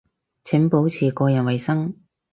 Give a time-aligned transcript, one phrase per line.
[0.43, 1.93] 請保持個人衛生